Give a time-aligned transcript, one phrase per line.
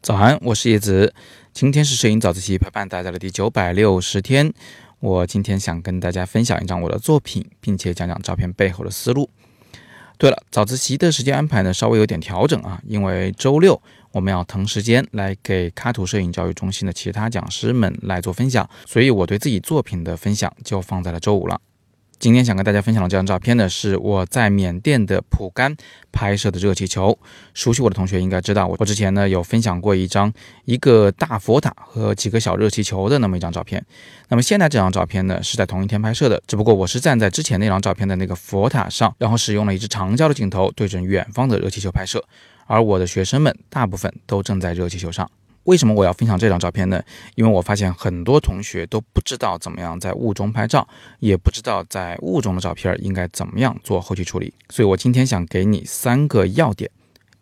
[0.00, 1.14] 早安，我是叶子。
[1.52, 4.52] 今天是摄影早自习陪伴大家的第九百六十天。
[5.00, 9.30] 我今天想跟大家分享一张我的作品，并且讲讲照片背后的思路。
[10.18, 13.80] 对了，早自习的时间安排呢稍微有点调整啊，因为周六
[14.12, 21.60] 我们要腾时间来给卡图摄影教育中心的其他讲师们来做分享，所以我对自己作品的分享就放在了周五了。
[22.18, 25.76] 今天想跟大家分享的这张照片呢，是我在缅甸的蒲甘
[26.10, 27.18] 拍摄的热气球。
[27.52, 30.32] 熟悉我的同学应该知道，我之前呢有分享过一张
[30.64, 33.84] 一个大佛塔和几个小热气球的那么一张照片。
[34.28, 42.24] 那么现在这张照片呢是在同一天拍摄的，只不过我是站在之前那张照片的那个佛塔上，然后使用了一支长焦的镜头对准远方的热气球拍摄，
[42.66, 45.30] 而我的学生们大部分都正在热气球上。
[45.64, 47.02] 为什么我要分享这张照片呢？
[47.34, 50.86] 因为我发现很多同学都不知道怎么样在雾中拍照，
[51.20, 54.52] 也不知道在雾中的照片应该怎么样做后期处理。
[54.68, 56.90] 所以我今天想给你三个要点。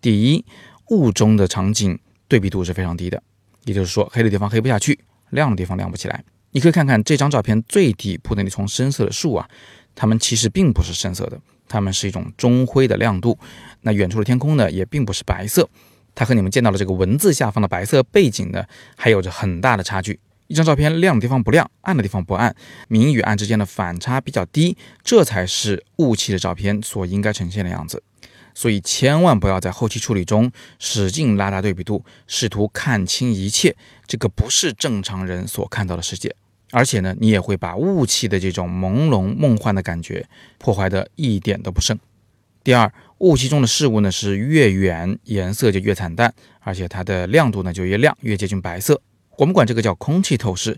[0.00, 0.44] 第一，
[0.88, 1.98] 雾中的场景
[2.28, 3.22] 对比度是非常低的，
[3.64, 4.98] 也就是说黑的地方黑不下去，
[5.30, 6.24] 亮的地方亮不起来。
[6.52, 9.46] 你可以看看这张照片最底部的那丛深色的树啊，
[9.94, 13.38] 它们其实并不是深色的，它们是一种中灰的亮度。
[13.82, 15.68] 那远处的天空呢，也并不是白色。
[16.16, 18.64] 它和你们见到的这个文字下方的白色背景呢，
[18.96, 20.18] 还有着很大的差距。
[20.48, 22.54] 一张照片亮的地方不亮，暗的地方不暗，
[22.88, 28.02] 明与暗之间的反差比较低，这才是雾气的照片所应该呈现的样子。
[28.54, 36.34] 所以千万不要在后期处理中使劲拉大对比度，试图看清一切，这个不是正常人所看到的世界。
[36.70, 40.26] 而且呢，你也会把雾气的这种朦胧梦幻的感觉
[40.58, 41.98] 破坏的一点都不剩。
[42.66, 42.92] 第二。
[43.18, 49.00] 雾气中的事物呢，是越远颜色就越惨淡，而且它的亮度呢就越亮，越接近白色。
[49.38, 50.76] 我们管这个叫空气透视。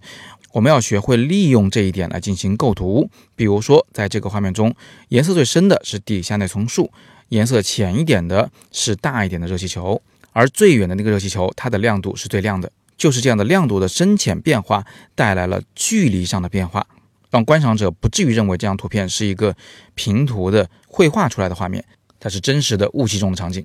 [0.53, 3.09] 我们要学会利用这一点来进行构图。
[3.35, 4.75] 比如说，在这个画面中，
[5.09, 6.93] 颜色最深的是底下那丛树，
[7.31, 10.03] 颜色浅一点的是大一点的热气球，
[10.35, 12.71] 而最远的那个热气球，它的亮度是最亮的。
[12.99, 16.87] 就是这样的亮度的深浅变化，带来了距离上的变化，
[17.31, 19.55] 让观赏者不至于认为这张图片是一个
[19.95, 21.85] 平涂的绘画出来的画面。
[22.21, 23.65] 它是真实的雾气中的场景，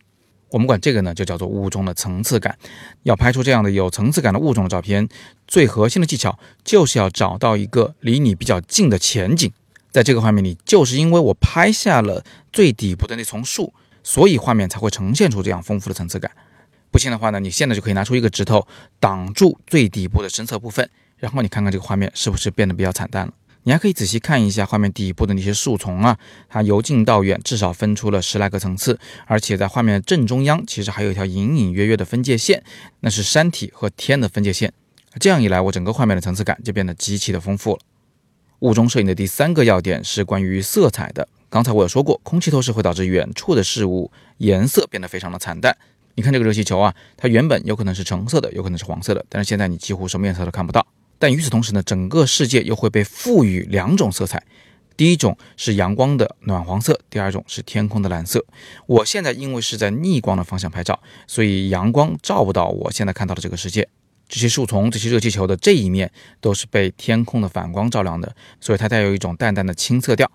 [0.49, 2.55] 我们管这个呢就叫做雾中的层次感。
[3.01, 5.07] 要拍出这样的有层次感的雾中的照片，
[5.47, 9.51] 最核心的技巧就是要找到一个离你比较近的前景。
[9.91, 13.73] 在这个画面里，就是因为我拍下了最底部的那丛树，
[14.03, 16.31] 所以画面才会呈现出这样丰富的层次感。
[16.91, 18.67] 不信的话呢，你现在就可以拿出一个指头
[18.99, 20.87] 挡住最底部的深色部分，
[21.17, 23.33] 然后你看看这个画面是不是变得比较惨淡了。
[23.63, 26.17] 你还可以仔细看一下画面底部的那些树丛啊，
[26.49, 32.63] 它由近到远至少分出了十来个层次，而且在画面的正中央，其实还有一条隐隐约约的分界线，
[32.99, 34.73] 那是山体和天的分界线。
[35.19, 37.79] 这样一来，我整个画面的层次感就变得极其的丰富了。
[38.59, 41.27] 雾中摄影的第三个要点是关于色彩的。
[41.49, 45.77] 刚才我有说过，空气透视会导致远处的事物颜色变得非常的惨淡。
[46.15, 50.85] 你看这个热气球啊，它原本有可能是橙色的，有可能是黄色的，但是现在你几乎什么颜色都看不到。
[51.23, 54.43] 但与此同时呢，整个世界又会被赋予两种色彩，
[54.97, 58.45] 第一种是阳光的暖黄色，第二种是天空的蓝色。
[58.87, 63.87] 我现在因为是在逆光的方向拍照，所以阳光照不到我现在看到的这个世界。
[64.27, 66.11] 这些树丛、这些热气球的这一面
[66.41, 70.29] 都是被天空的反光照亮的，所以它带有一种淡淡的青色调。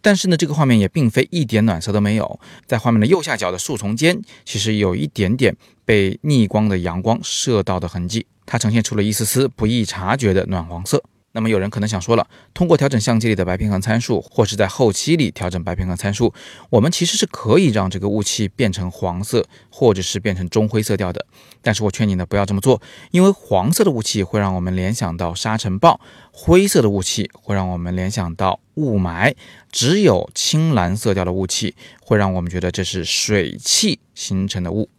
[0.00, 8.26] 但是呢，这个画面也并非一点暖色都没有，在画面的右下角的树丛间，其实有一点点被逆光的阳光射到的痕迹。
[8.46, 11.02] 它呈现出了一丝丝不易察觉的暖黄色。
[11.38, 16.34] 那么有人可能想说了，通过调整相机里的白平衡参数，或是在后期里调整白平衡参数，
[16.68, 21.24] 我们其实是可以让这个雾气变成黄色，或者是变成中灰色调的。
[21.62, 22.82] 但是我劝你呢，不要这么做，
[23.12, 26.00] 因为黄色的雾气会让我们联想到沙尘暴，
[26.32, 29.36] 灰色的雾气会让我们联想到雾霾，
[29.70, 34.90] 只有青蓝色调的雾气会让我们觉得这是水汽形成的雾。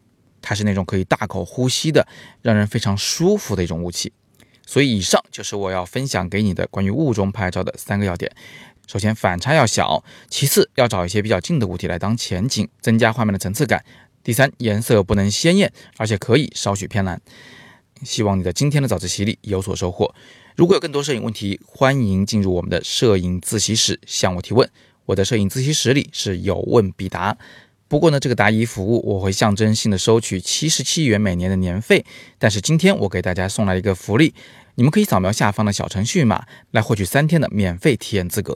[0.41, 2.07] 它是那种可以大口呼吸的，
[2.41, 4.13] 让人非常舒服的一种雾气。
[4.69, 8.31] 所以，以上就是我要分享给你的关于雾中拍照的三个要点：
[8.85, 13.80] 首先，反差要小；其次，要找一些比较近的物体来当前景，增加画面的层次感；
[14.24, 17.19] 第三，颜色不能鲜艳，而且可以稍许偏蓝。
[18.04, 20.13] 希望你在今天的早自习里有所收获。
[20.56, 24.69] 如果有更多摄影问题，欢迎进入我们的摄影自习室向我提问。
[25.07, 27.36] 我的摄影自习室里是有问必答。
[27.89, 32.06] 不过呢，这个答疑服务我会象征性的收取七十七元每年的年费。
[32.38, 34.33] 但是今天我给大家送来一个福利，
[34.75, 38.56] 你们可以扫描下方的小程序码来获取三天的免费体验资格。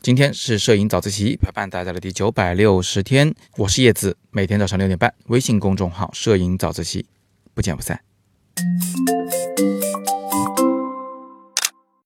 [0.00, 7.06] 今天是摄影早自习陪伴大家的第九百六十天，我是叶子，每天早上六点半，微信公众号“摄影早自习”，
[7.54, 8.00] 不见不散。